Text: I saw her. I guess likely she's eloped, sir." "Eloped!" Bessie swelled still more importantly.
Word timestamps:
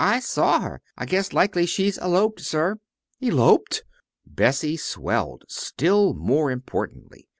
I 0.03 0.19
saw 0.19 0.59
her. 0.61 0.81
I 0.97 1.05
guess 1.05 1.31
likely 1.31 1.67
she's 1.67 1.99
eloped, 1.99 2.41
sir." 2.41 2.77
"Eloped!" 3.21 3.83
Bessie 4.25 4.75
swelled 4.75 5.43
still 5.47 6.15
more 6.15 6.49
importantly. 6.49 7.27